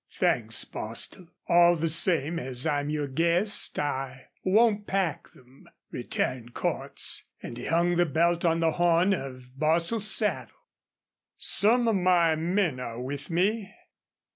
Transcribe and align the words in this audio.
"Thanks, 0.17 0.65
Bostil. 0.65 1.27
All 1.47 1.75
the 1.75 1.87
same, 1.87 2.39
as 2.39 2.65
I'm 2.65 2.89
your 2.89 3.05
guest 3.07 3.77
I 3.77 4.29
won't 4.43 4.87
pack 4.87 5.29
them," 5.29 5.69
returned 5.91 6.55
Cordts, 6.55 7.25
and 7.43 7.55
he 7.55 7.65
hung 7.67 7.97
the 7.97 8.07
belt 8.07 8.43
on 8.43 8.61
the 8.61 8.71
horn 8.71 9.13
of 9.13 9.51
Bostil's 9.59 10.09
saddle. 10.09 10.57
"Some 11.37 11.87
of 11.87 11.97
my 11.97 12.35
men 12.35 12.79
are 12.79 12.99
with 12.99 13.29
me. 13.29 13.71